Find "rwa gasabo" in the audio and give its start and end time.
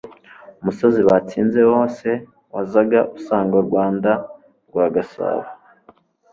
4.69-5.45